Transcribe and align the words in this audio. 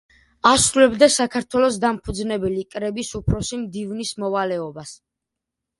ასრულებდა 0.51 1.09
საქართველოს 1.15 1.77
დამფუძნებელი 1.85 2.65
კრების 2.73 3.15
უფროსი 3.21 3.63
მდივნის 3.67 4.17
მოვალეობას. 4.25 4.99